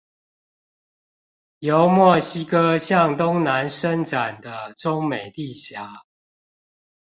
[1.59, 6.01] 由墨西哥向東南伸展的中美地峽